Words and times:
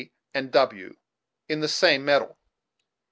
and 0.33 0.49
W, 0.51 0.95
in 1.47 1.59
the 1.59 1.67
same 1.67 2.03
metal. 2.03 2.39